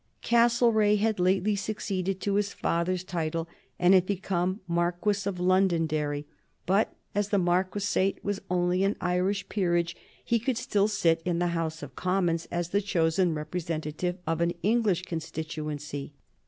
Castlereagh 0.23 0.97
had 0.97 1.19
lately 1.19 1.55
succeeded 1.55 2.19
to 2.21 2.33
his 2.33 2.53
father's 2.53 3.03
title, 3.03 3.47
and 3.77 3.93
had 3.93 4.07
become 4.07 4.59
Marquis 4.67 5.29
of 5.29 5.39
Londonderry; 5.39 6.25
but 6.65 6.95
as 7.13 7.29
the 7.29 7.37
marquisate 7.37 8.17
was 8.23 8.41
only 8.49 8.83
an 8.83 8.95
Irish 8.99 9.47
peerage, 9.47 9.95
he 10.25 10.39
could 10.39 10.57
still 10.57 10.87
sit 10.87 11.21
in 11.23 11.37
the 11.37 11.49
House 11.53 11.83
of 11.83 11.95
Commons 11.95 12.47
as 12.49 12.69
the 12.69 12.81
chosen 12.81 13.35
representative 13.35 14.17
of 14.25 14.41
an 14.41 14.53
English 14.63 15.03
constituency. 15.03 16.13